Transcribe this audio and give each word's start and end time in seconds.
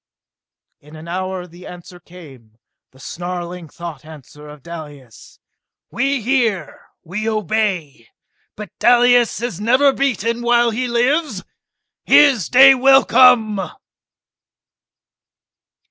In 0.79 0.95
an 0.95 1.07
hour 1.07 1.45
the 1.45 1.67
answer 1.67 1.99
came, 1.99 2.57
the 2.89 2.99
snarling 2.99 3.69
thought 3.69 4.03
answer 4.03 4.47
of 4.47 4.63
Dalis. 4.63 5.37
"We 5.91 6.23
hear! 6.23 6.87
We 7.03 7.29
obey! 7.29 8.07
But 8.55 8.71
Dalis 8.79 9.43
is 9.43 9.61
never 9.61 9.93
beaten 9.93 10.41
while 10.41 10.71
he 10.71 10.87
lives! 10.87 11.43
His 12.03 12.49
day 12.49 12.73
will 12.73 13.05
come!" 13.05 13.61